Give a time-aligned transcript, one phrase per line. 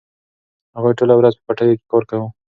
[0.75, 2.27] هغوی ټوله ورځ په پټیو کې کار کاوه.